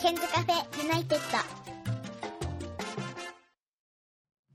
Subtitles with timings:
[0.00, 1.24] ケンズカフェユナイテッド。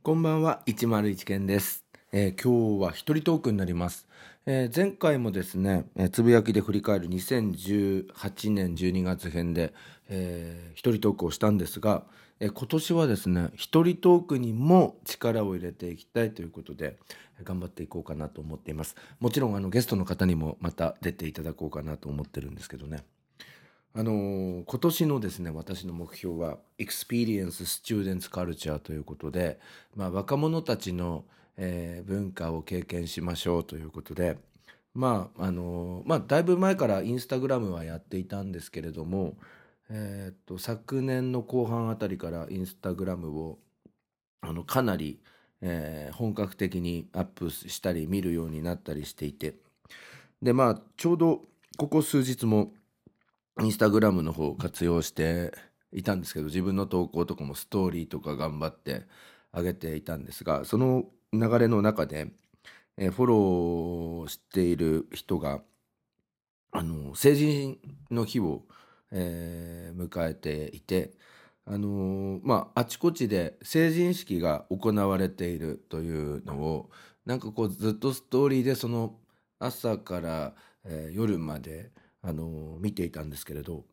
[0.01, 4.07] こんばんは101健です、えー今日は一人トークになります、
[4.47, 9.75] えー前回もですね、えーつぶやきで振り返る2018年12月編で、
[10.09, 12.05] えー一人トークをしたんですが、
[12.39, 16.97] えー今年はですね一人トークにも力を入れていきたいということで
[17.43, 18.95] 頑張っていこうかなと思っています。
[19.19, 23.03] もちろんあのゲストの方にもまた出ていただこうかなと思ってるんですけどね。
[23.97, 29.57] あのー今年のですね私の目標は Experience Students Culture ということで、
[29.95, 31.23] まあ、若者たちの、
[31.57, 34.37] えー文化を経験しましょうということで
[34.93, 39.35] まああのーまあだいぶ前からインスタグラムはやっていたんですけれども、
[39.89, 43.59] えーっと昨年の後半あたりからインスタグラムを
[44.41, 45.19] あのかなり、
[45.61, 49.55] えー本格的にアップしたり見るようになったりしていて
[50.41, 51.41] でまあちょうど
[51.77, 52.71] ここ数日も
[53.61, 55.53] インスタグラムの方を活用して
[55.93, 59.03] いたんですけど自分の投稿とかもストーリーとか頑張って
[59.53, 62.31] 上げていたんですがその流れの中で、
[62.97, 65.61] えフォローしている人が
[66.71, 67.77] あの成人
[68.11, 68.63] の日を、
[69.11, 71.13] えー迎えていて
[71.65, 76.89] あのーまああちこちで成人式が行われているというのを
[77.25, 79.15] なんかこうずっとストーリーでその
[79.59, 81.91] 朝から、えー夜まで
[82.25, 83.85] あの見ていたんですけれど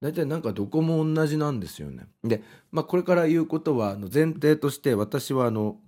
[0.00, 2.06] 大体なんかどこも同じなんですよね。
[2.22, 5.78] で、まあ、これから言うことはあの前提として私はあの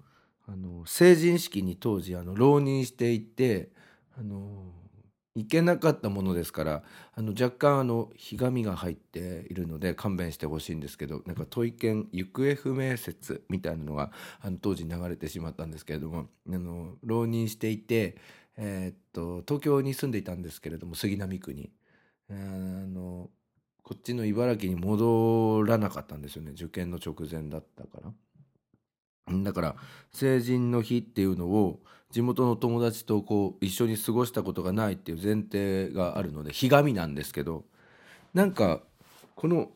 [0.48, 3.71] あの成人式に当時あの浪人していて
[4.19, 4.65] あの
[5.37, 6.83] 行けなかったものですから
[7.15, 18.17] あの若干あのひがみが入っているので勘弁してほしいんですけどなんか問い券行方不明説みたいなのがあの当時流れてしまったんですけれどもあの浪人していて、
[18.61, 21.70] えーっと東京に住んでいたんですけれども杉並区に。
[22.30, 23.28] あの
[23.83, 28.12] こっちの茨城に戻らなかったんですよね受験の直前だったから。
[29.42, 29.76] だから
[30.12, 37.65] 成人の日っていうのを地元の友達とこう一緒に過ごしたことがないっていう前提があるのでひがみなんですけど
[38.34, 38.81] なんか
[39.37, 39.70] この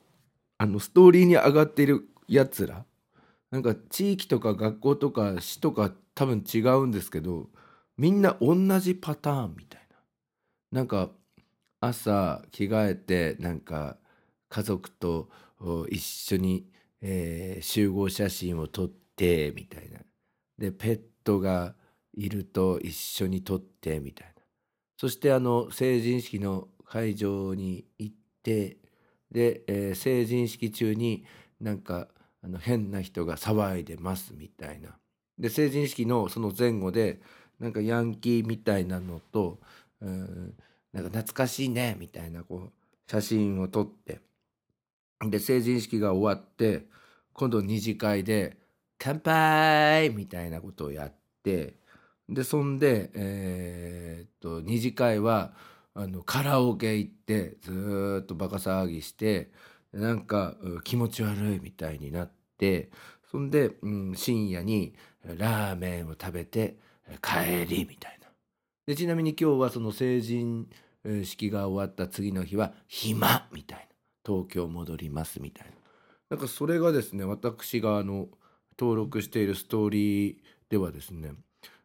[0.58, 2.84] あのストーリーに上がっているやつら
[3.50, 7.48] なんか地域とか学校とか市とか多分違うんですけど
[7.96, 9.96] みんな同じパターンみたいな。
[10.72, 11.10] なんか
[11.80, 13.98] 朝着替えてなんか
[14.48, 15.28] 家族と
[15.90, 16.66] 一緒に、
[17.00, 20.00] えー集合写真を撮ってみたいな。
[20.58, 21.74] でペットが
[22.14, 24.42] いると一緒に撮ってみたいな。
[24.96, 28.78] そしてあの成人式の会場に行って
[29.30, 31.24] で、えー成人式中に
[31.60, 32.08] なんか
[32.42, 34.98] あの変な人が騒いでますみたいな。
[35.38, 37.20] で成人式のその前後で
[37.60, 39.58] なんかヤンキーみたいなのと、
[40.00, 40.54] うん
[40.92, 44.20] なんか懐かしいねみたいなこう写真を撮って
[45.28, 46.86] で成人式が終わって
[47.32, 48.56] 今度二次会で
[48.96, 51.74] 「乾杯!」みたいなことをやって
[52.28, 55.52] でそんでえっと二次会は
[55.94, 59.50] あのカラオケ行ってずっとバカ騒ぎして
[59.92, 62.90] なんか気持ち悪いみたいになって
[63.30, 63.72] そんで、
[64.14, 64.94] 深夜に
[65.24, 66.76] ラーメンを食べて
[67.22, 68.28] 帰りみたいな。
[68.86, 70.68] でちなみに今日はその成人
[71.24, 73.84] 式が終わった次の日は暇みたいな。
[74.26, 75.72] 東京戻りますみたいな。
[76.30, 78.28] なんかそれがですね私があの
[78.78, 80.36] 登録しているストーリー
[80.70, 81.32] ではですね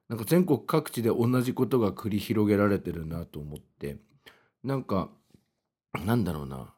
[0.08, 3.98] なんか全国各地で同じことが繰り広げられてるなと思って
[4.64, 5.10] なんか
[6.06, 6.74] なんだろうな、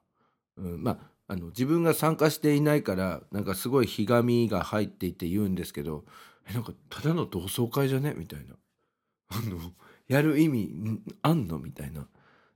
[0.58, 6.04] うん、まああの自分が参加していないからなんかすごいひがみが入っていて言うんですけど
[6.50, 8.14] えなんかただの同窓会じゃね？
[8.16, 8.56] みたいな
[9.30, 9.60] あの
[10.08, 11.60] やる意味あんの？
[11.60, 12.08] みたいな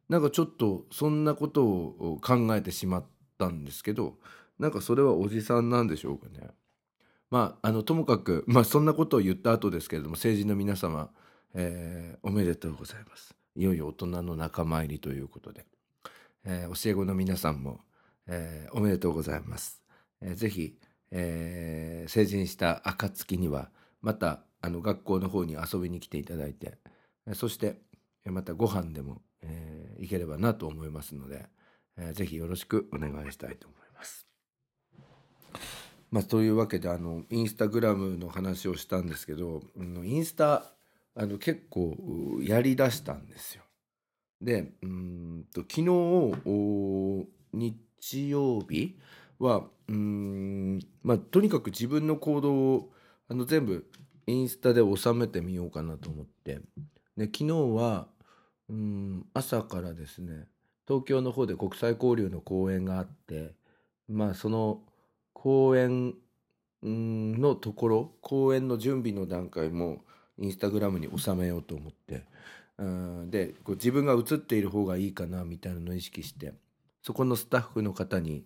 [0.09, 3.05] なんかちょっとそんなことを考えてしまっ
[3.37, 4.17] たんですけど
[4.59, 6.49] なんかそれはおじさんなんでしょうかね。
[7.31, 11.09] まああのともかくまあそんなことを言った後ですけれども成人の皆様、
[11.53, 13.35] えーおめでとうございます。
[13.55, 15.65] いよいよ大人の仲間入りということで、
[16.45, 17.79] えー教え子の皆さんも、
[18.27, 19.81] えーおめでとうございます。
[20.21, 20.77] えーぜひ、
[21.11, 23.71] えー成人した暁には
[24.01, 26.77] またあの学校の方に遊びに来ていただいて
[27.33, 27.81] そして
[28.25, 31.45] またご飯でも、えー行ければなと思いますので、
[31.97, 34.27] えーぜひよろしくお願いしたいと思います。
[36.11, 39.63] まあ、というわけであのインスタグラムの話をしたんですけど
[40.03, 40.63] インスタ
[41.15, 41.97] あの結構
[42.41, 43.63] やりだしたんですよ。
[44.41, 48.97] でうんと昨日日曜日
[49.39, 52.91] はうん、まあ、とにかく自分の行動を
[53.27, 53.85] あの全部
[54.27, 56.61] インスタで収めてみようかなと思って。
[57.17, 58.07] で昨日は
[58.69, 60.47] うん朝からですね
[60.87, 63.53] 東京の方で国際交流の講演があって
[64.09, 64.81] まあその
[65.33, 66.15] 公演
[66.83, 70.03] のところ公演の準備の段階も
[70.37, 72.23] インスタグラムに収めようと思って。
[73.29, 76.53] でこう自分が映っている方がいいかなみたいなのを意識して
[77.01, 78.43] そこのスタッフの方に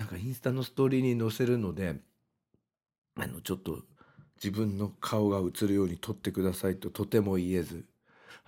[0.00, 1.94] なんかインスタのストーリーに載せるので
[3.16, 3.80] あのちょっと
[4.42, 7.84] 自分の顔が映るように撮ってくださいととても言えず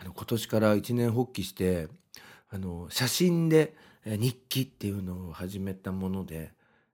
[0.00, 1.88] あの今年から一年発起して
[2.50, 3.74] あの写真で
[4.06, 6.52] 日記っていうのを始めたもので、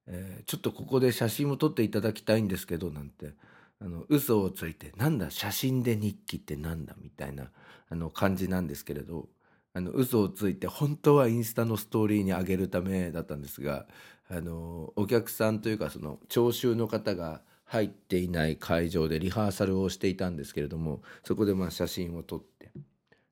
[0.08, 3.34] えーちょっとここで写真を撮っていただきたいんですけどなんて
[3.80, 7.50] あの嘘をついてなんだ写真で日記ってなんだみたいな
[7.90, 9.28] あの感じなんですけれど
[9.74, 13.86] あの嘘をついて本当はインスタのストーリーに上げるためだったんですが
[14.30, 22.70] あのお客さんというかその聴衆の方が入っていない会場でリハーサルをしていたんですけれどもそこでまあ写真を撮って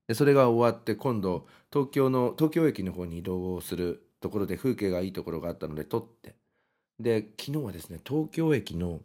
[0.09, 6.35] でそれが終わって今度東京の東京駅の方に移動をするところで風景がいいところがあったので撮って
[6.99, 9.01] で昨日はですね東京駅の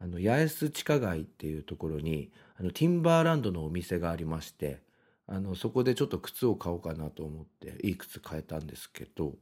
[0.00, 4.80] あの八重洲地下街っていうところにあのティンバーランドのお店がありまして
[5.26, 9.34] あのそこでちょっと靴を買おうかなと思っていい靴買えたんですけど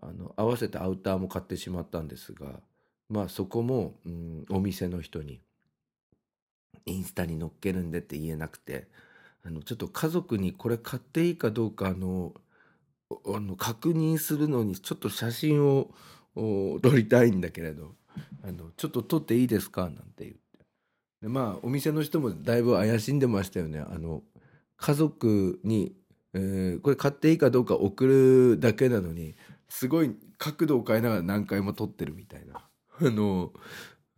[0.00, 2.60] あの合わせてアウターも買ってしまったんですが
[3.08, 5.40] まあそこも、うん、お店の人に
[6.86, 8.88] インスタに載っけるんでって言えなくて
[9.44, 12.32] あのちょっと家族にこれ買っていいかどうかあの
[13.26, 15.90] あの確認するのにちょっと写真を
[16.34, 17.94] 撮りたいんだけれど
[18.44, 19.82] あのちょっと撮っていいですか？
[19.82, 20.38] なんて言って。
[21.22, 23.80] でまあお店の人もだいぶ怪しんでましたよね。
[23.80, 24.22] あの
[24.76, 25.92] 家族に、
[26.32, 29.34] えーこれ買っていいかどうか送るだけなのに
[29.70, 32.54] すごい角度を変えながら何回も撮ってるみたいな。
[32.56, 33.52] あの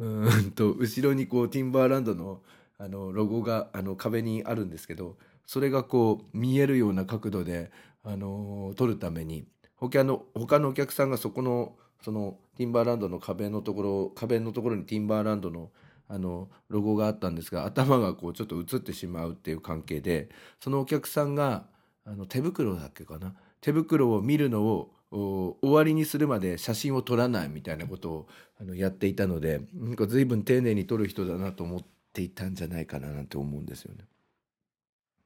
[0.01, 2.43] うんと後ろにこうティンバーランドの
[2.79, 5.17] あのロゴがあの壁にあるんですけど
[5.47, 7.71] それがこう見えるような角度で、
[8.03, 9.47] あの撮るために
[9.77, 15.71] 他の他のお客さんがそこのそのティンバーランドの壁のところ壁のところにティンバーランドの
[16.09, 20.29] あのロゴがあったんですが頭がこうちょっと映ってしまうっていう関係で
[20.61, 21.67] そのお客さんが
[22.05, 23.35] あの手袋だっけかな？
[23.61, 28.29] 手袋を見るのを終わりにするまで写真を撮らないみたいなことを
[28.61, 34.05] あのやっていたのでなんか随分丁寧に撮る人だなと思っていたんじゃないかななんて思うんですよね。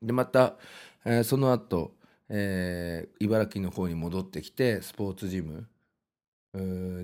[0.03, 0.56] でまた、
[1.05, 1.94] えーその後、
[2.29, 5.69] えー茨城の方に戻ってきてスポーツジム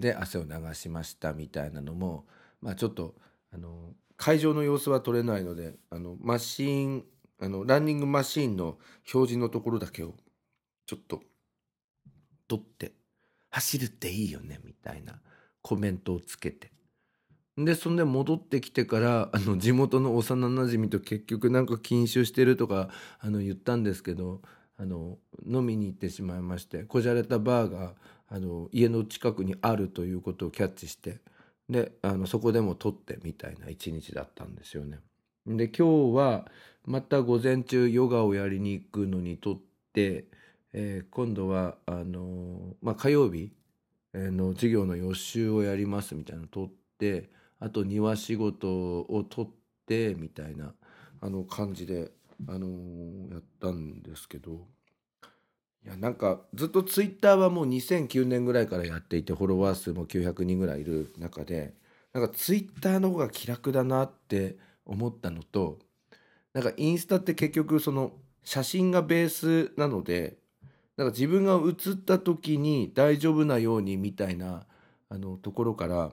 [0.00, 2.26] で汗を流しましたみたいなのも、
[2.61, 3.14] まあ、ちょっと
[3.52, 7.05] あの会場の様子は撮れないのであのマシン
[7.40, 8.79] あのランニングマシーンの
[9.12, 10.14] 表示のところだけを
[10.87, 11.23] ちょっと
[12.52, 12.93] 撮って
[13.49, 15.14] 走るっていいよねみたいな
[15.62, 16.70] コメントをつけて
[17.56, 22.90] でそんで戻ってきてからあの地元の幼なじみと結局なんか禁酒してるとか
[23.20, 24.43] あの言ったんですけど
[24.76, 25.16] あの
[25.46, 27.94] 飲みに行ってしまいましてこじゃれたバーが
[28.28, 31.20] あの家の近くにあるということをキャッチして
[31.70, 34.98] であのそこでも撮ってみたいな一日だったんですよね。
[35.46, 36.46] で今日は
[36.84, 39.60] また午前中ヨガをやりに行くのに撮っ
[39.93, 40.26] て、
[40.72, 43.52] えー今度はあのまあ、火曜日
[44.14, 47.30] の授業の予習をやりますみたいなの撮って
[47.60, 49.48] あと庭仕事を撮っ
[49.86, 50.74] てみたいな
[51.20, 52.10] あの感じで、
[52.48, 52.66] あの
[53.30, 54.66] やったんですけど。
[55.84, 61.74] いやなんかずっとツイッターはもう2009年ぐらいからやっていてフォロワー数も900人ぐらいいる中で
[62.12, 65.81] なんかツイッターの方が気楽だなって思ったのと
[66.52, 68.12] なんかインスタって結局その
[68.44, 70.36] 写真がベースなので
[70.96, 74.67] なんか自分が写った時に大丈夫なようにみたいな
[75.08, 76.13] あのところから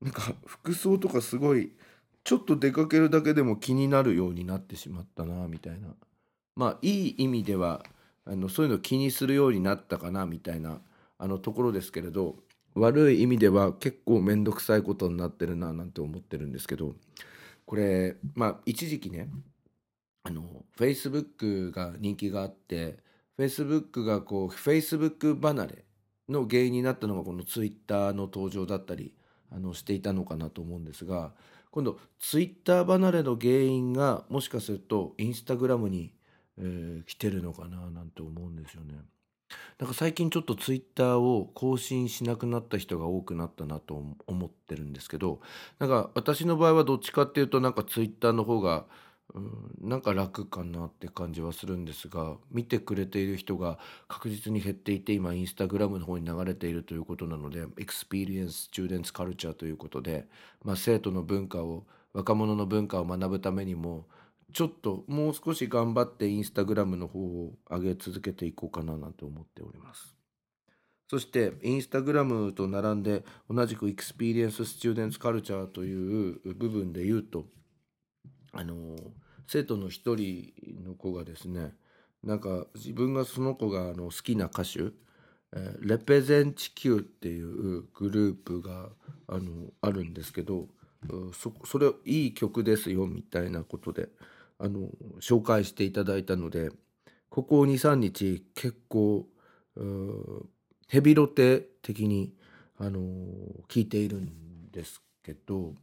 [0.00, 1.72] なんか服装とかすごい
[2.24, 5.88] ちょっと出かけるだけでも気になるようになってしまったなみたいな。
[6.56, 7.84] まあいい意味では
[8.24, 10.80] あのそういうの気にするようになったかなみたいな
[11.18, 12.36] あのところですけれど
[12.74, 16.94] 悪い意味では結構面倒くさいことになってるななんて思ってるんですけど
[17.66, 19.28] これまあ一時期ね
[20.22, 22.98] あの Facebook が人気があって
[23.40, 25.84] Facebook がこう Facebook 離れ
[26.28, 29.14] の原因になったのがこの Twitter の登場だったり
[29.50, 31.32] あのしていたのかなと思うんですが
[31.70, 36.12] 今度 Twitter 離れの原因がもしかすると Instagram に、
[36.58, 38.96] えー来てるのかななんて思うんですよね。
[39.78, 45.40] なんか最近ちょっとツイッターを更新しなくなった人が多くなったなと思ってるんですけど
[45.78, 48.84] なんか私の場合はどっちかっていうとなんかツイッターの方が
[49.34, 60.26] うんなんか楽かなって感じはするんですが見てくれている人が確実に減っていて今インスタグラムの方に流れているということなので Experience Students Culture ということで、
[60.64, 64.06] まあ、生徒の文化を若者の文化を学ぶためにも
[64.52, 70.16] ちょっともう少し頑張ってインスタグラムの方を上げ続けていこうかななんて思っております。
[71.08, 77.46] そしてインスタグラムと並んで同じく experience students culture という部分で言うと
[78.52, 78.96] あの
[79.52, 80.52] 生徒の一人
[80.86, 81.72] の子がですね
[82.22, 84.92] なんか自分がその子があの好きな歌手
[85.52, 88.90] えレペゼン地球っていうグループが
[89.26, 90.68] あのあるんですけど
[91.32, 94.08] そそれいい曲ですよみたいなことで
[94.60, 94.88] あの
[95.20, 96.70] 紹介していただいたので
[97.28, 99.26] ここ23日結構
[100.86, 102.34] ヘビロテ的に
[102.78, 103.00] あの
[103.68, 105.74] 聞いているんですけど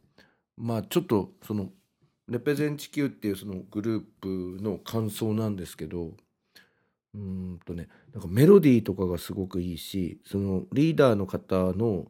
[0.56, 1.68] まあちょっとその
[2.28, 6.12] レペゼン地球っていうそのグループの感想なんですけど
[7.14, 12.06] うんとねなんかメロディーとかがすごくいいしそのリーダーの方の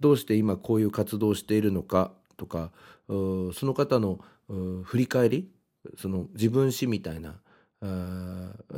[0.00, 2.70] どうして今こういう活動をしているのかとか
[3.08, 4.20] その方の
[4.84, 5.48] 振り返り
[5.96, 7.40] その自分史みたいな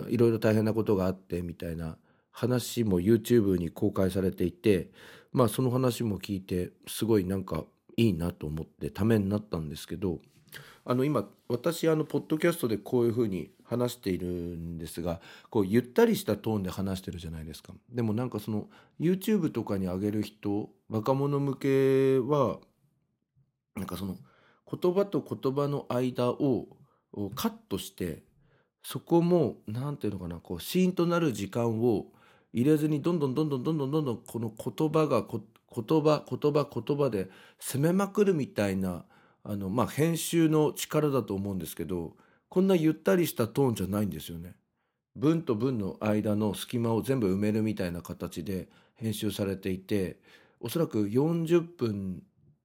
[0.09, 1.97] いろいろ大変なことがあってみたいな
[2.31, 4.91] 話も YouTube に公開されていて
[5.33, 7.65] まあその話も聞いてすごいなんか
[7.97, 10.21] いいなと思ってためになったんですけど
[10.85, 17.73] あの今私あのポッドキャストでこういうふうに話しているんですがこうゆったりしたトーンで話してるじゃないですか。
[17.91, 18.69] でもなんかその
[19.01, 22.59] YouTube とかに上げる人若者向けは
[23.77, 24.17] なんかその
[24.71, 26.67] 言葉と言葉の間を
[27.35, 28.23] カットして
[28.83, 32.07] そこも何ていうのかなこうシーンとなる時間を
[32.53, 35.41] 入れずにどんどんどんどんどんどんどんどんこの言葉がこ
[35.75, 39.05] 言葉言葉言葉で攻めまくるみたいな
[39.45, 42.17] あのまあ編集の力だと思うんですけど
[42.49, 44.55] こんなゆったりしたトーンじゃないんですよね。
[45.17, 50.17] 文と文の間の隙間を全部埋めるみたいな形で編集されていて
[50.61, 52.23] おそらく40分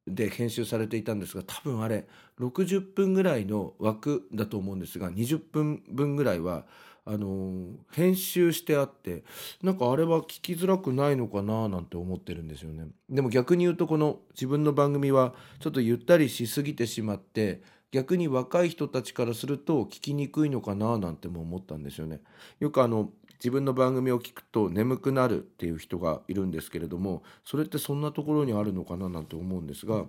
[0.07, 2.07] で編集されていたんですが多分あれ
[2.39, 6.65] 60分ぐらいの枠だと思うんですが20分分ぐらいは
[7.09, 9.23] あの編集してあって
[9.63, 12.87] なんかあれは聞きづらくないのかななんて思ってるんですよね。
[13.09, 17.61] でも逆に言うとこの自分の番組はちょっとゆったりしすぎてしまって
[17.91, 22.19] 逆に若い人たちからすると聞きにくいのかななんても思ったんですよね。
[22.59, 30.05] よくあの自分の番組を聞くと眠くなるっていう人がいるんですけれどもそれってそんなところにあるのかななんて思うんですが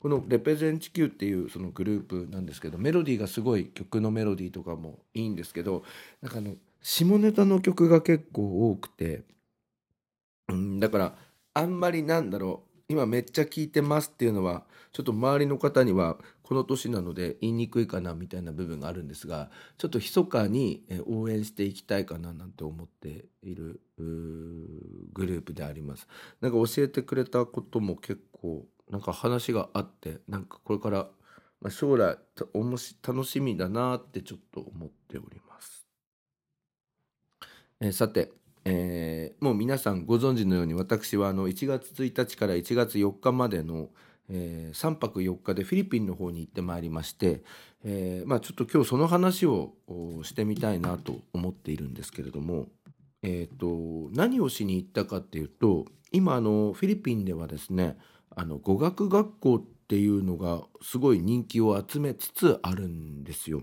[0.00, 5.84] この「レペゼン地球」っていうそのグループなんですけどメロディーがすごい曲のメロディーとかもいいんですけど
[6.22, 9.22] なんかあの下ネタの曲が結構多くて
[10.48, 11.18] うんだから
[11.54, 26.08] あんまりなんだろう今めっちゃ聞いてますっていうのはちょっと周りの方にはこの年なので言いにくいかなみたいな部分があるんですがちょっと密かに応援していきたいかななんて思っているグループであります。
[26.40, 31.08] なんか教えてくれたことも結構なんか話があってなんかこれから、
[31.70, 32.16] 将来
[32.54, 35.86] おもし楽しみだなってちょっと思っております。
[37.80, 38.32] えーさて、
[38.64, 43.90] えーもう皆さんご存知のように私はあの1月1日から1月4日までの、
[44.28, 47.42] え3泊4日でフィリピンの方に行ってまいりまして、
[47.84, 49.74] えーまあ、ちょっと今日その話を
[50.22, 52.68] してみたいなと思っているんですけれども、
[53.22, 57.98] えー、と何をしに行ったかっていうと今あのフィリピンではですね
[58.36, 63.62] あの語学学校っていうのがすごい人気を集めつつあるんですよ。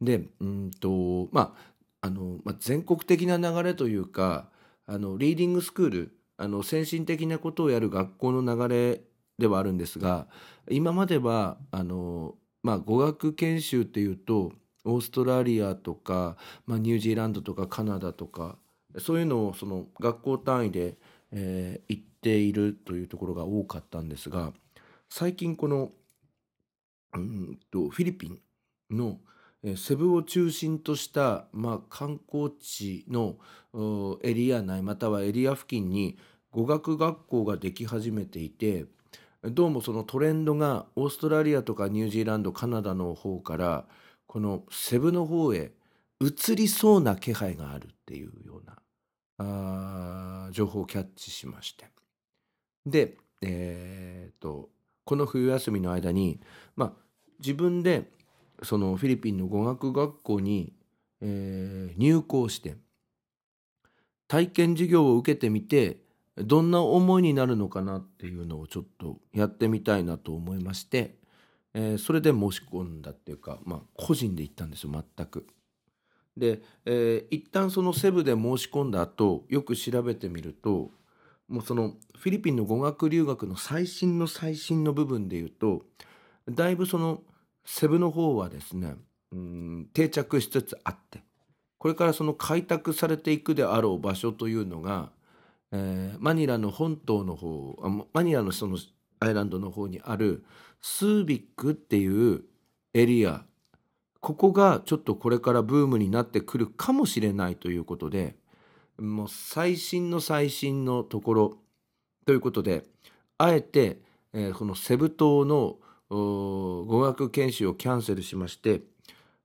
[0.00, 1.54] でうんとま
[2.00, 4.48] ああの、まあ、全国的な流れというか
[4.86, 9.00] あのリーディングスクールあの先進的なことをやる学校の流れ
[9.38, 10.26] ではあるんですが
[10.68, 14.52] 今まではあの、まあ、語学研修っていうと
[14.84, 18.58] オーストラリアとか、まあ、ニュージーランドとかカナダとか
[18.98, 20.96] そういうのをその学校単位で、
[21.30, 24.52] えー行っているというところが多かったんですが
[25.10, 25.90] 最近この
[27.14, 28.38] うんとフィリピン
[28.96, 29.18] の
[29.76, 33.36] セブを中心とした、まあ、観光地の
[34.22, 36.16] エリア内またはエリア付近に
[36.50, 38.86] 語学学校ができ始めていて
[39.42, 43.84] どうもそのトレンドがオーストラリアとかニュージーランドカナダの方から
[44.26, 45.72] このセブの方へ
[46.20, 48.62] 移りそうな気配があるっていうよ
[49.38, 52.01] うな情報をキャッチしまして。
[52.86, 54.70] で、えー、と
[55.04, 56.40] この冬休みの間に、
[56.76, 56.92] まあ、
[57.40, 58.10] 自分で
[58.62, 60.72] そのフィリピンの語学学校に、
[61.20, 62.76] えー入校して
[64.28, 65.98] 体験授業を受けてみて
[66.36, 71.16] どんな思いになるのかなっていうのをちょっとやってみたいなと思いまして、
[71.74, 75.46] えーそれで申し込んだっていうか、まあ、個人で行ったんですよ全く。
[76.36, 80.90] で、えー一旦そのセブで申し込んだ後よく調べてみると
[81.52, 85.82] もうそのフィリピンの語学留学の最新の最新の部分で言うと
[86.50, 87.20] だいぶその
[87.66, 88.94] セブの方はですね
[89.32, 91.22] うん定着しつつあって
[91.78, 95.10] これからその開拓されていくであろう場所というのが、
[95.72, 97.76] えーマニラの本島の方
[98.14, 98.78] マニラのその
[99.20, 100.44] アイランドの方にある
[100.80, 102.44] スービックっていう
[102.94, 103.44] エリア
[104.20, 108.36] ここがちょっとこれからブームになってくるかもしれないということで
[108.98, 111.58] もう最新の最新のところ
[112.26, 112.84] ということで
[113.38, 113.98] あえて、
[114.32, 115.76] えーこのセブ島の
[116.10, 118.82] 語学研修をキャンセルしまして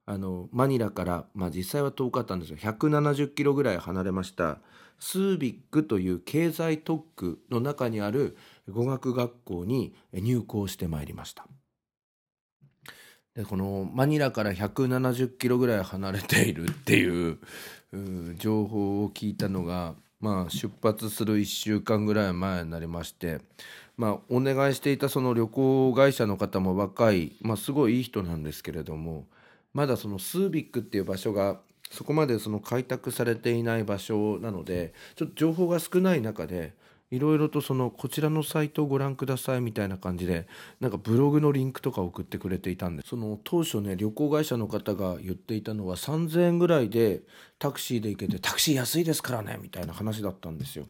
[0.04, 4.58] あのマニラから、まあ、実際は遠かったんですが170キロぐらい離れました
[4.98, 8.36] スービックという経済特区の中にある
[8.70, 11.46] 語学学校に入校してまいりました。
[13.34, 17.38] でこのマニラから170キロぐらい離れているっていう
[18.36, 23.40] 情報を聞いたのが、まあ、出発する1週間ぐらい前になりまして、
[23.96, 29.26] まあ、お願いしていたその旅行会社の方も若い、まあ、すごいいい人なんですけれども
[29.72, 36.74] まだそのスービックっていう場所がそこまでその開拓されていない場所なのでちょっと情報が少ない中で
[37.10, 40.46] いろいろとそのこちらのサイトをご覧くださいみたいな感じで
[40.80, 47.22] なんかブログのリンクとか送ってくれていたんでその当初ね旅行会社の方が言っていたのは3,000円ぐらいで
[47.58, 50.86] タクシーで行けてタクシー安いですからねみたいな話だったんですよ。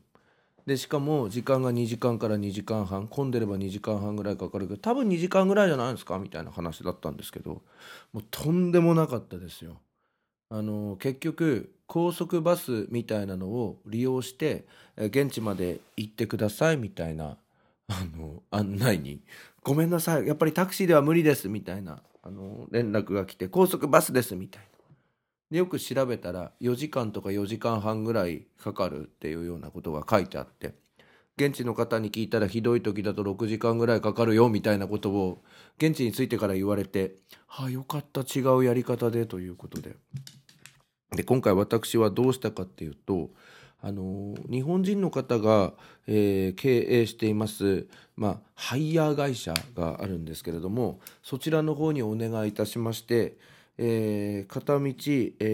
[0.67, 7.63] でしかも時間が2時間から2時間半混んでれば2時間半ぐらいかかるけど多分2時間ぐらいじゃないですかみたいな話だったんですけど
[8.13, 9.79] もうとんでもなかったですよ。
[10.51, 14.65] あの結局高速バスみたいなのを利用して
[14.97, 17.37] 現地まで行ってくださいみたいな
[17.89, 19.21] あの案内に
[19.63, 24.69] 「ごめんなさいやっぱりタクシーでは無理です」みたいなあの連絡が来て「高速バスです」みたいな。
[25.51, 30.75] でよく調べたら4時間とか4時間半ぐらいかかるっていうようなことが書いてあって
[31.39, 35.43] 現地の方に聞いたらひどい時だと6時間ぐらいかかるよみたいなことを
[35.79, 37.15] 現地に着いてから言われて
[37.47, 39.97] 「はあよかった違うやり方で」ということで。
[41.13, 43.31] で今回私はどうしたかっていうと
[43.81, 45.73] あの日本人の方が、
[46.07, 47.87] えー経営しています、
[48.17, 53.37] まあ、ハイヤー会社があるんですけれどもそちらの方にお願いいたしまして、
[53.77, 54.95] えー片道、え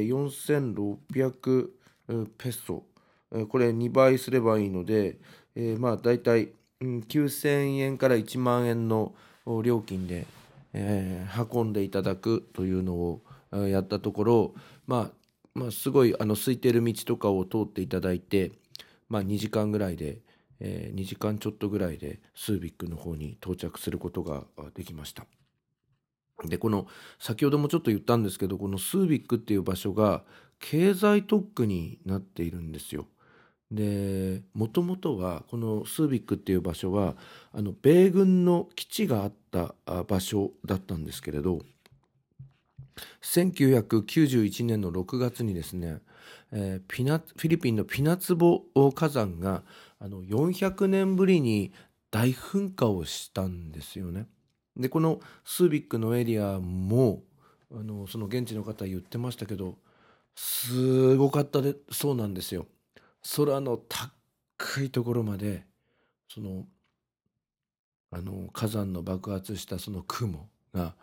[0.02, 1.68] 4600
[2.38, 2.84] ペソ
[3.48, 5.18] これ2倍すればいいので、
[5.54, 9.14] えーまあ大体、9,000円から1万円の
[9.62, 10.26] 料金で、
[10.72, 13.20] えー運んでいただくというのを
[13.52, 14.54] やったところ、
[14.86, 15.23] まあ、
[15.54, 18.52] まあすごいあの空いてる道とかを通っていただいて、
[19.08, 20.20] まあ、2時間ぐらいで、
[20.60, 25.26] え2時間ちょっとぐらいでスービックの方に到着することができました。
[26.44, 26.86] でこの
[27.18, 30.24] 先ほどもちょっと言ったんですけどこのスービックっていう場所が
[30.58, 33.06] 経済特区になっているんですよ。
[33.70, 37.16] でもともとはこのスービックっていう場所は
[37.52, 41.60] あの米軍の基地があった場所だったんですけれど
[43.22, 45.98] 1991年の6月にですね、
[46.52, 48.62] えーピナフィリピンのピナツボ
[48.94, 49.62] 火山が
[49.98, 51.72] あの400年ぶりに
[52.10, 54.26] 大噴火をしたんですよね。
[54.76, 57.22] でこのスービックのエリアも
[57.72, 59.78] あのその現地の方言ってましたけど
[60.34, 62.66] すごかったでそうなんですよ。
[63.36, 65.64] 空の高いところまで
[66.28, 66.66] その
[68.10, 70.94] あの火山の爆発したその雲が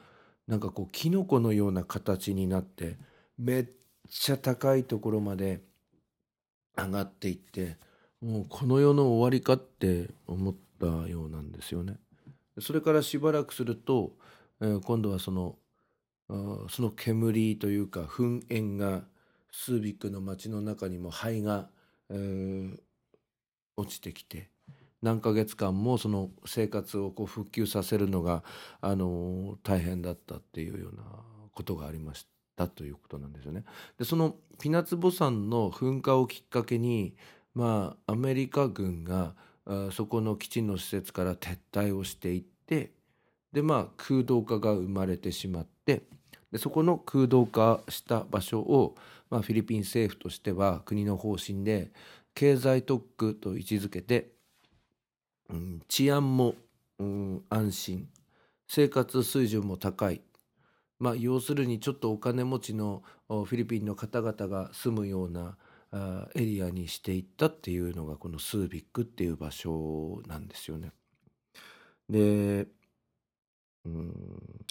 [0.52, 2.98] なんかこうキノコのような形になって
[3.38, 3.66] めっ
[4.10, 5.62] ちゃ高いところまで
[6.78, 7.78] 上がっていって
[8.22, 11.96] もうこの世の終わりかって思ったようなんですよね。
[12.60, 14.12] それからしばらくすると、
[14.60, 15.56] えー今度はその
[16.28, 19.04] その煙というか噴煙が
[19.54, 21.70] スービックの街の中にも灰が、
[22.10, 22.78] えー
[23.78, 24.50] 落ちてきて
[25.02, 28.44] 何ヶ月間もその生活をこう復旧させるのが、
[28.82, 31.04] あの大変だったっていうような
[31.54, 33.64] ことがありましたということなんですよね。
[33.98, 37.16] でそのピナツボ山の噴火をきっかけに
[37.54, 39.34] まあアメリカ軍が
[39.66, 42.92] あそこの基地の施設から撤退をしていって
[43.52, 46.04] でまあ空洞化が生まれてしまって
[46.52, 48.96] でそこの空洞化した場所を、
[49.30, 51.92] まあ、フィリピン政府としては国の方針で
[52.34, 54.32] 経済特区と位置づけて、
[55.52, 56.56] うん、治安も、
[57.00, 58.10] うん、安心
[58.68, 60.22] 生活水準も高い、
[61.00, 65.58] まあ、要するにちょっとお金持ちのフィリピンの方々が住むような
[65.92, 70.92] あエリアにしていったっていうのがこのスービックっていう場所なんですよね。
[72.10, 72.68] で
[73.86, 74.66] うん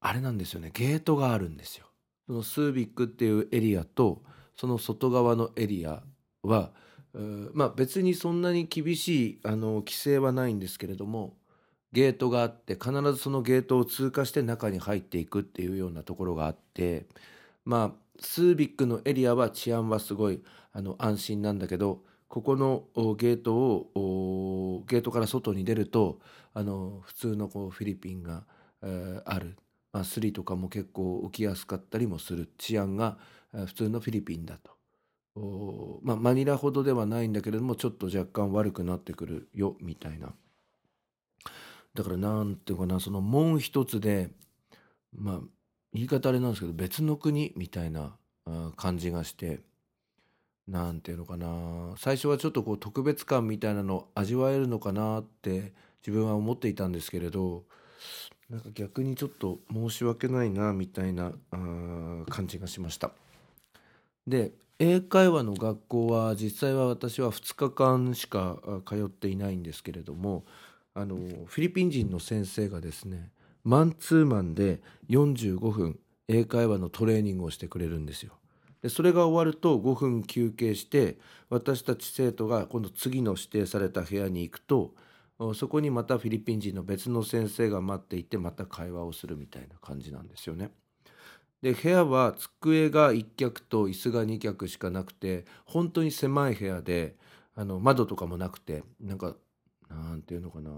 [0.00, 1.86] あれなんですよねゲートがあるんですよ。
[2.26, 4.22] そのスービックっていうエリアと
[4.56, 6.02] その外側のエリア
[6.42, 6.72] は
[7.14, 11.36] まあ別にそんなに厳しいあの規制はないんですけれども
[11.92, 17.06] ゲートがあって必ずそのゲートを通過して中に入っていくっていうようなところがあって
[17.64, 22.84] まあスービックのエリアは治安はすごいあの安心なんだけどここの
[23.16, 26.18] ゲートをゲートから外に出ると
[26.54, 28.44] あの普通のこうフィリピンが、
[28.82, 29.56] え、ある、
[29.92, 32.50] まあ、スリとかも結構起きやすかったりもする。
[32.58, 33.18] 治安が、
[33.66, 34.72] 普通のフィリピンだと。
[35.34, 40.34] まあ、マニラほどではないんだけれどもちょっと若干悪くなってくるよみたいな。
[41.94, 44.30] だからなんていうかなその門一つで
[45.14, 45.40] まあ
[45.92, 48.16] 言い方あれなんですけど別の国みたいな
[48.76, 49.60] 感じがして
[50.66, 51.94] なんていうのかな。
[51.96, 55.72] 最初はちょっとこう特別感みたいなのを味わえるのかなって
[56.06, 57.64] 自分は思っていたんですけれど
[58.50, 61.32] なんか逆にちょっと申し訳ないなみたいな
[62.28, 63.12] 感じがしました。
[64.26, 64.52] で
[64.84, 70.44] 英会話の学校は実際は私は2日間しか通っていないんですけれども
[70.92, 71.14] あの
[71.46, 73.30] フィリピン人の先生がですね
[73.62, 78.32] マンツーマンで45分英会話のトレーニングをしてくれるんですよ。
[78.82, 81.16] でそれが終わると5分休憩して
[81.48, 84.94] 私たち生徒が今度次の指定された部屋に行くと
[85.54, 90.72] そこにまたフィリピン人の別の先生が待っていてまた会話をするみたいな感じなんですよね。
[91.62, 97.16] で部屋は机が1脚と椅子が2脚しかなくて本当に狭い部屋で
[97.54, 99.34] あの窓とかもなくてなんか
[99.88, 100.70] なんていうのかな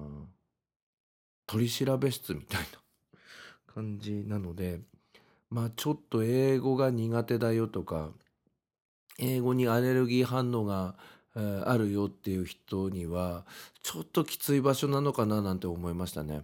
[1.46, 2.66] 取り調べ室みたいな
[3.74, 4.82] 感じなので
[5.50, 8.10] まあちょっと英語が苦手だよとか
[9.18, 10.96] 英語にアレルギー反応が、
[11.36, 13.44] あるよっていう人には
[13.82, 16.42] ちょっときつい場所なのかななんて思いましたね。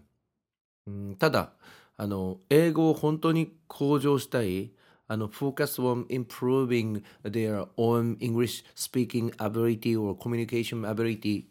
[0.89, 1.53] うんただ
[2.01, 4.71] あの英語を本当に向上したい
[5.07, 11.45] あの focus on improving their own English speaking ability or communication ability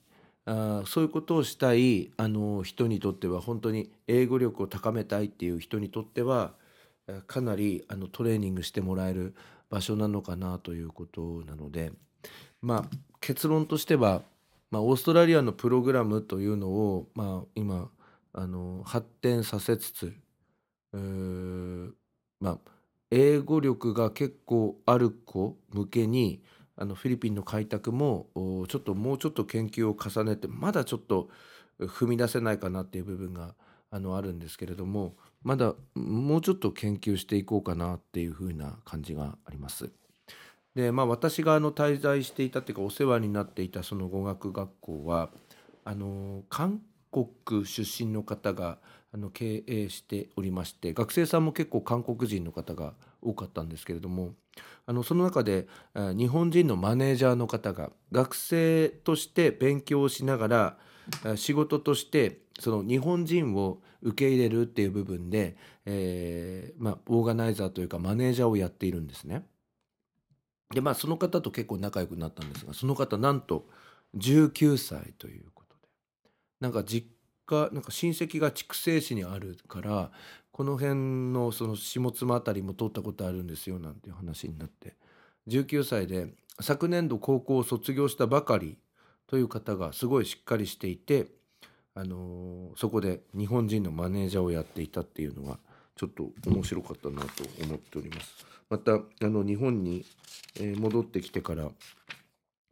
[0.46, 6.56] あそういうことをしたいあの人にとっては本当に英語力を高めたいっていう人にとっては
[7.28, 9.36] かなりあのトレーニングしてもらえる
[9.70, 11.92] 場所なのかなということなので。
[12.62, 14.24] まあ結論としては、
[14.72, 17.90] まあ、オーストラリアのプログラムというのを、まあ、今
[18.34, 20.14] あの発展させつつ
[20.94, 22.58] まあ
[23.12, 26.42] 英語力が結構ある子向けに
[26.76, 28.28] あのフィリピンの開拓も
[28.70, 31.30] ちょっともうちょっと研究を重ねてまだちょっと
[31.80, 33.56] 踏み出せないかなっていう部分が
[33.92, 39.90] あのあるんですけれどもまだもうちょっと研究していこうかなっていうふうな感じがあります。
[40.76, 45.32] でまあ私があの滞在していたっていうかお世話になっていたその語学学校は
[45.84, 48.78] あの韓国出身の方が
[49.12, 54.34] あの経営しておりまして学生さんも結構韓国人の方が多かったんですけれども
[54.86, 60.48] あのその中で日本人のマネージャーの方が学生として勉強をしなが
[61.24, 69.46] ら仕事としてその日本人を受け入れるっていう部分で、えー、まあ、オーガナイザーというかマネージャーをやっているんですね。
[70.74, 73.68] でまあその方と結構仲良くなったんですがその方なんと
[74.16, 75.88] 19歳ということで
[76.60, 77.08] なんか実
[77.50, 80.12] 家なんか親戚が筑西市にあるから
[80.52, 84.96] この辺のその下妻辺りも通ったことあるんですよなんていう話になって
[85.48, 86.28] 19歳で
[86.62, 88.78] 昨年度高校を卒業したばかり
[89.28, 91.28] という方がすごいしっかりしていて
[91.96, 95.58] あのそこで日本人のマネージャーをやっていたっていうのが
[95.96, 98.46] ちょっと面白かったなと思っております。
[98.70, 100.06] またあの日本に、
[100.78, 101.70] 戻ってきてから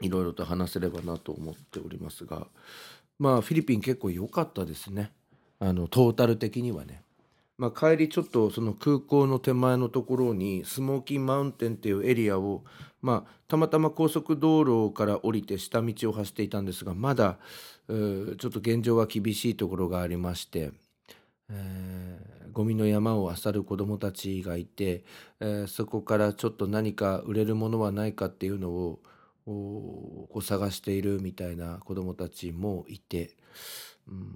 [0.01, 2.47] いろいろと話せればなと思っておりますが
[3.19, 5.11] まあフィリピン結構良かったですね
[5.59, 7.01] あのトータル的にはね。
[7.57, 12.63] まあ、帰りちょっとその空港の手前のところにスモーキーマウンテンっていうエリアを、
[13.01, 17.39] まあ、たまたま高速道路から降りて下道を走っていたんですがまだ
[17.87, 20.71] ちょっと現状は厳しいところがありまして、
[21.49, 25.03] えー、ゴミの山を漁る子どもたちがいて、
[25.39, 28.99] えー、そこからちょっと何か売れるものはないかっていうのを
[29.47, 33.37] こう探しているみたいな子どもたちもいて、
[34.05, 34.27] うん、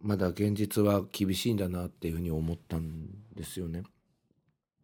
[0.00, 3.82] まだ現実は厳しいんだなっていうふうに思ったんですよね。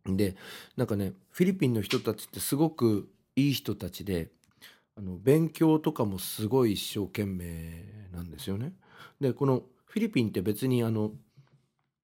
[0.04, 0.34] で
[0.76, 4.30] なんかねフィリピンの人たちってすごくいい人たちで
[4.98, 8.72] あの勉強とかもすごい一生懸命なんですよね。
[9.20, 11.12] でこのフィリピンって別にあの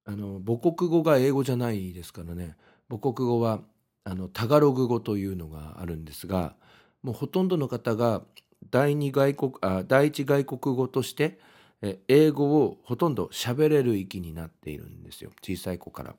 [0.05, 2.57] あの母国語が英語じゃないですからね
[2.89, 3.63] 母国語は
[4.05, 6.55] あのタガログ語というのがあるんですが
[7.09, 8.21] もうほとんどの方が
[8.71, 11.39] 第二外国あ第一外国語として
[12.07, 16.15] 英語をほとんど喋れる域になっているんですよ小さい子から。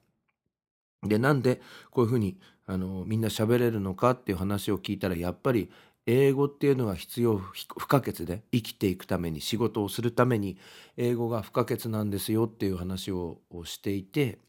[1.03, 5.69] でなんでこういうふうにあのみんな喋れるのかっていう話を聞いたらやっぱり
[6.07, 10.57] 英語っていうのが必要不可欠で生きていくために仕事をするために
[10.97, 14.39] 英語が不可欠なんですよっていう話をしていて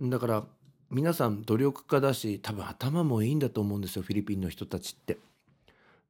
[0.00, 0.44] だから
[0.90, 5.18] 皆さん努力家だし多分頭もいいんだと思うんですよフィリピンの人たちって。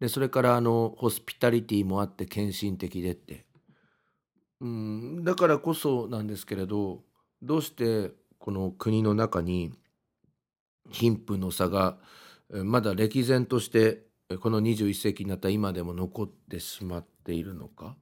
[0.01, 3.47] でそれからあのホスピタリティもあって献身的でって
[4.61, 7.03] うんだからこそなんですけれど
[7.43, 9.73] どうしてこの国の中に
[10.91, 11.99] 貧富の差が
[12.51, 14.07] まだ歴然として
[14.41, 17.97] この21世紀になった今でも残ってしまっているのか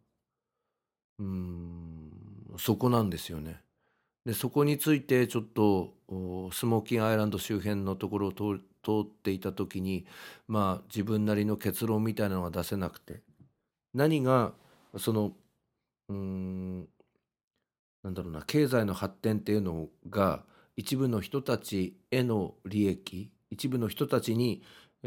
[1.19, 2.11] うん
[2.59, 3.64] そこなんですよね。
[4.27, 5.95] でそこについてちょっと
[6.53, 8.43] スモーキンアイランド周辺のところを通
[9.03, 10.07] っていた時に
[10.49, 13.23] まあ自分なりの結論みたいなのが出せなくて。
[13.95, 14.53] 何が
[14.99, 15.33] その
[16.09, 16.89] うん
[18.03, 20.45] なんだろうな経済の発展っていうのが
[20.77, 24.63] 一部の人たちへの利益一部の人たちに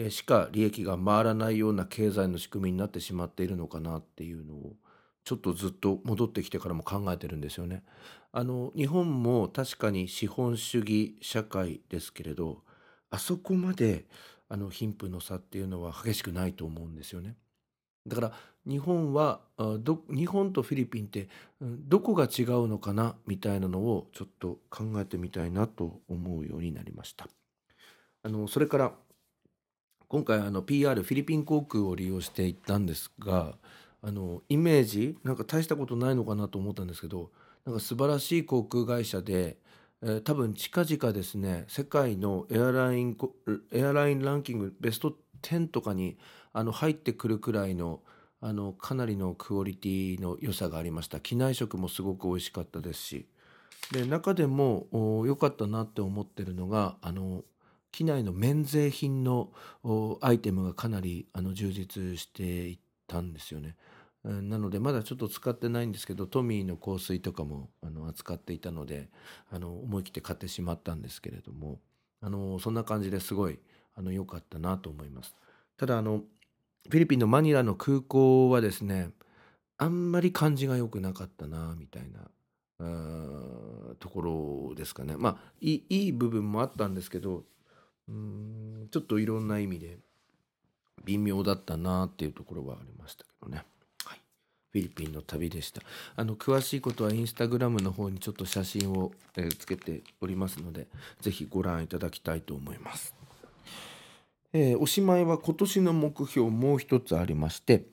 [0.09, 4.75] しか利益が回らないような経済の仕組みになってしまっているのかなっていうのを
[5.27, 7.83] ちょっとずっと戻ってきてからも考えてるんですよね。
[8.31, 12.63] あの日本も確かに資本主義社会ですけれど
[13.09, 14.05] あそこまで
[14.47, 17.35] あの貧富の差っていうのは激しくないと思うんですよね。
[18.07, 18.31] だから
[18.65, 21.27] 日本はど日本とフィリピンって
[21.61, 27.27] どこが違うのかなみたいなのをちょっと考えてみたいなと思うようになりました。
[28.23, 28.93] あのそれから
[30.07, 33.57] 今回あの PR フィリピン航空を利用していったんですが
[34.01, 37.31] あのイメージなんか大したことないのかなと思ったんですけど
[37.65, 39.57] なんか素晴らしい航空会社で、
[40.01, 43.17] えー、多分近々ですね世界のエアライン
[43.71, 46.17] エアラインランキングベスト10とかに
[46.53, 48.01] あの入ってくるくらいの
[48.39, 51.19] あのかなりのクオリティの良さがありました。
[51.19, 53.27] 機内食もすごく美味しかったですし。
[53.91, 54.85] で中でも
[55.25, 57.43] 良かったなって思ってるのがあの
[57.91, 59.49] 機内の免税品の
[60.21, 63.75] アイテムがかなりあの充実していてたんですよね。
[64.23, 69.09] なのでまだちょっと使ってないんですけどトミーの香水とかもあの扱っていたので
[69.49, 71.79] あの思い切って買ってしまったんですけれども
[72.19, 73.59] あのそんな感じですごい
[73.95, 75.35] あの良かったなと思います。
[75.77, 76.23] ただあの
[76.89, 79.11] フィリピンのマニラの空港はですね
[79.77, 82.29] あんまり感じが良くなかったなみたいな
[83.99, 84.21] とこ
[84.69, 87.43] ろですかねまあいい部分もあったんですけど
[88.07, 89.97] うんちょっといろんな意味で
[91.07, 93.63] 微妙だったなっていうところはありましたけどね。
[94.03, 94.19] はい、
[94.73, 95.81] フィリピンの旅でした。
[96.17, 100.87] あの詳しいことはインスタグラムの方にちょっと写真を、えー、つけておりますので、
[101.21, 103.15] ぜひご覧いただきたいと思います。
[104.51, 107.85] えー、おしまいは今年の目標もう一つありまして、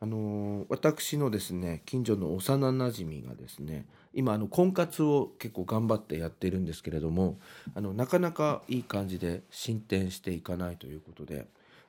[0.00, 7.38] あのー、私のですね近所の幼なじみがですね今あの婚活を結構頑張ってやってるんですけれども
[7.74, 11.46] あのなかなかいい感じで進展していかないということで、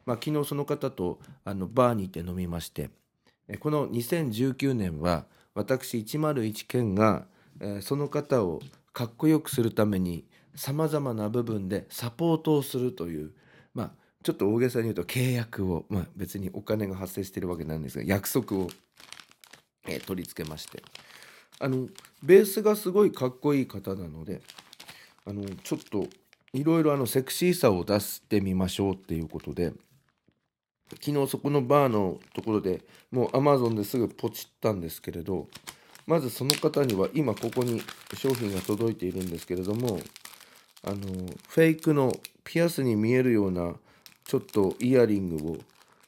[0.08, 2.90] まあ、昨日その方とあのバーに行って飲みまして
[3.60, 7.26] この2019年は私101件が、
[7.60, 8.62] え、その方を
[8.94, 13.32] かっこよくするためにさまざまな部分でサポートをするという
[13.74, 13.92] まあ
[14.24, 18.70] ちょっと大げさに言うと契約を、まあ、別にお金が発生してるわけなんですが約束を、
[19.88, 20.82] え、取り付けまして。
[21.60, 21.88] あの
[22.22, 24.42] ベースがすごいかっこいい方なので
[25.26, 26.08] あのちょっと
[26.54, 29.74] いろいろセクシーさを出してみましょうっていうことで
[30.90, 35.48] 昨日そこのバーのところでもうアマゾンですぐポチったんですけれど
[36.06, 37.82] まずその方には今ここに
[38.14, 40.00] 商品が届いているんですけれども
[40.84, 40.98] あの
[41.50, 43.74] フェイクのピアスに見えるような
[44.26, 45.60] ちょっとイヤリング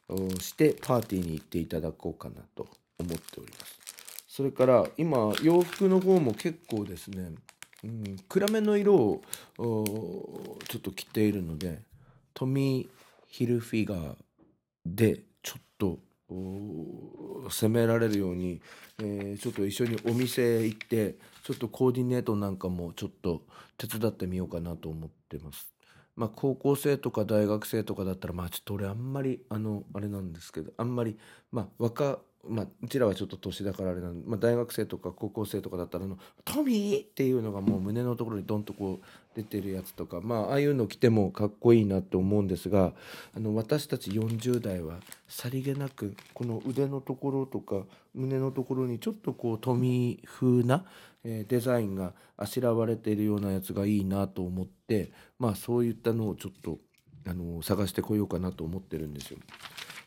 [0.10, 3.80] をしてパーティーに行っていただこうかなと思っております。
[4.28, 7.32] それから今洋服の方も結構ですね、
[7.84, 9.22] うん、暗めの色を
[10.70, 11.82] ちょっと着ているので
[12.34, 12.90] トミー・
[13.28, 14.16] ヒルフィガー
[14.86, 18.62] でちょっと攻められるように、
[19.00, 23.44] えー、ちょっと一緒にお店行ってちょっとコーディネートなんかもちょっと
[23.78, 25.74] 手伝ってみようかなと思ってます。
[26.16, 31.18] まあ、高校生とか大学生とかだったらまあちょっと俺あんまりあのあれなんですけどあんまり
[31.52, 39.06] まあ若まあ、うちらはちょっと年だからあれなんで、まあ、大学生とか高校生とかだったらあの「トミー!」っていうのがもう胸のところにドンとこう
[39.40, 42.94] 出てるやつとかまあああいうの着てもかっこいいなと思うんですが
[43.36, 50.86] あの私たち40代はさりげなくこの腕のところとか胸のところにちょっとこうトミー風な、
[51.24, 56.80] えー、デザインがあしらわれているようなやつがいいなと思ってまあそういったのをちょっと
[57.28, 59.40] あの探してこようかなと思ってるんですよ。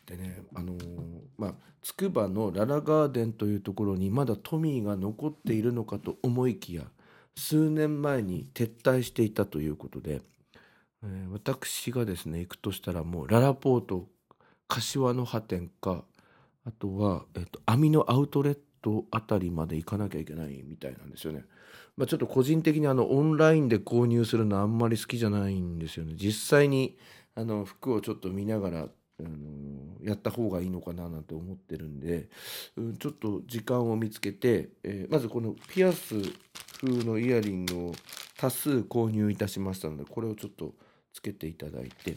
[0.05, 0.97] でねあのー、
[1.37, 6.83] まあつくばのララガーデンというところにまだトミーが残っているのかと思いきや
[7.35, 10.21] 数年前に撤退していたということで、
[11.03, 14.07] えー、私がですね行くとしたらもうララポート
[14.67, 16.03] 柏の葉店か
[16.65, 21.45] あとは、えーと、網のアウトレットあたりまで行かなきゃいけないみたいなんですよね。
[21.97, 26.13] まあ、ちょっと個人的にあのオンラインで購入するのあんまり好きじゃないんですよね。
[26.15, 26.97] 実際に
[27.35, 28.87] あの服をちょっと見ながら
[29.19, 29.29] あの
[30.01, 32.29] やった方がいいのかななんて思ってるんで、
[32.75, 36.15] うん、ちょっと時間を見つけて、えーまずこのピアス
[36.81, 37.95] 風のイヤリングを
[38.37, 40.73] 多数購入いたしましたのでこれをちょっと
[41.13, 42.15] つけていただいて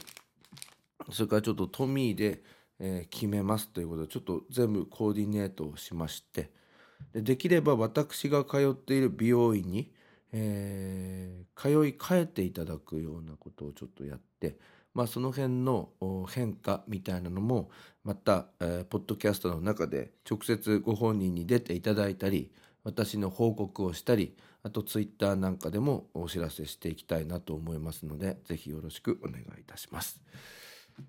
[1.13, 2.43] それからちょっとトミーで、
[2.81, 6.51] えー決めますということでちょっと全部コーディネートをしまして
[7.13, 9.93] でできれば私が通っている美容院に、
[10.33, 14.59] えー通い帰っていただくようなことをちょっとやって、
[14.97, 15.91] まあ、その辺の
[16.31, 17.69] 変化みたいなのも
[18.03, 22.51] また、えーポッドキャストの中で直接ご本人に出ていただいたり
[22.83, 30.19] 私の報告をしたりあとツイッターなんかでもお知らせしていきたいなと思いますのでぜひよろしくお願いいたします。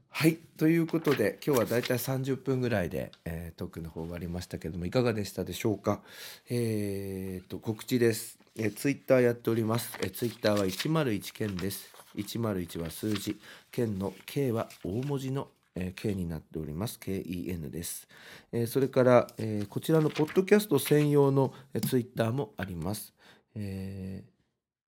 [0.09, 6.01] はいということで今日はだいたい30分ぐらいで、えートークの方終わりましたけどもいかがでしたでしょうか？
[6.49, 11.96] えー、と告知です、えー、ツイッターやっております、えー、ツイッターは101件です。
[12.17, 13.37] 101は数字
[13.71, 16.99] 県の K は大文字のえー K になっております。
[16.99, 18.07] KEN です。
[18.51, 23.13] えそれから、えこちらのポッドキャスト専用の、え、ツイッターもあります。
[23.55, 24.37] えー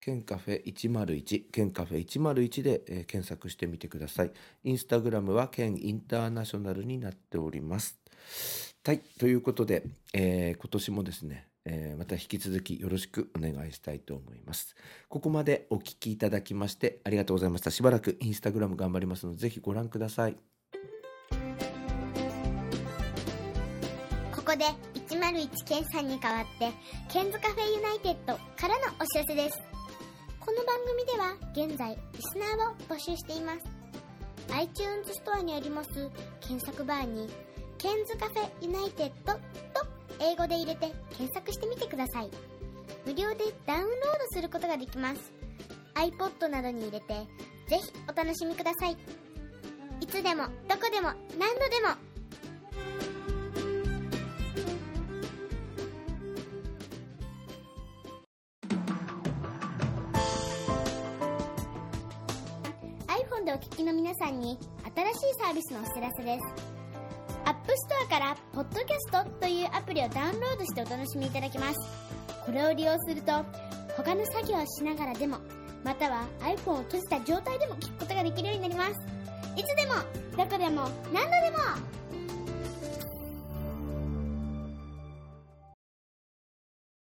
[0.01, 4.33] ケンカフェ101、ケンカフェ101で、えー検索してみてください。
[4.65, 7.99] インスタグラムはケンインターナショナルになっております。
[8.85, 9.83] はい、ということで、
[10.15, 14.75] えー今年もですね、えーまた引き続きよろしくお願いしたいと思います。
[15.09, 17.71] ここまでお聞きいただきましてありがとうございました。
[17.71, 20.37] しばらくインスタグラム頑張りますので、ぜひご覧ください。
[24.35, 24.65] ここで
[25.09, 26.71] 101ケンさんに代わって
[27.13, 29.59] ケンズカフェユナイテッドからのお知らせです
[30.41, 31.35] この番組では
[31.67, 33.59] 現在リスナーを募集しています
[34.55, 35.91] iTunes ストアにあります
[36.41, 37.29] 検索バーに
[37.77, 39.39] ケンズカフェユナイテッド
[40.21, 42.31] 英語で入れて検索してみてください。
[43.07, 45.33] 無料でダウンロードすることができます。
[45.95, 47.15] iPod などに入れて
[47.69, 48.97] ぜひお楽しみください。
[50.01, 51.97] いつでもどこでも何度でも。
[63.09, 64.59] iPhone でお聞きの皆さんに
[64.95, 66.68] 新しいサービスのお知らせです。
[67.49, 71.79] App Store からポッドキャストというアプリをダウンロードしてお楽しみいただけます。
[72.45, 73.33] これを利用すると
[73.97, 75.39] 他の作業をしながらでも
[75.83, 78.93] または iPhone を閉じた状態でも聞くことができるようになります。
[79.57, 79.95] いつでも
[80.37, 81.57] どこでも何度でも